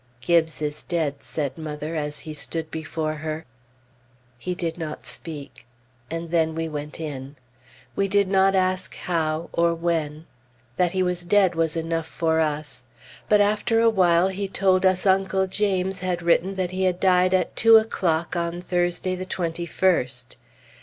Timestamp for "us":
12.39-12.83, 14.87-15.05